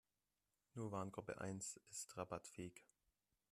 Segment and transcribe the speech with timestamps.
[0.73, 2.87] Nur Warengruppe eins ist rabattfähig.